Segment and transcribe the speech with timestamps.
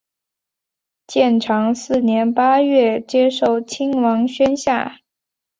[1.05, 5.01] 建长四年八月接受亲王宣下。